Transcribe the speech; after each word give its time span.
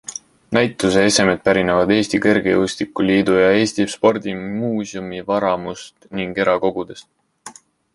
Näituse 0.55 1.03
esemed 1.09 1.43
pärinevad 1.49 1.93
Eesti 1.97 2.21
Kergejõustikuliidu 2.23 3.37
ja 3.43 3.53
Eesti 3.61 3.87
Spordimuuseumi 3.97 5.23
varamust 5.33 6.13
ning 6.21 6.45
erakogudest. 6.47 7.59